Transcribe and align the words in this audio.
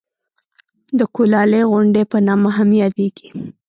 د 0.99 1.01
کولالۍ 1.15 1.63
غونډۍ 1.71 2.03
په 2.11 2.17
نامه 2.27 2.49
هم 2.57 2.69
یادېږي. 2.81 3.27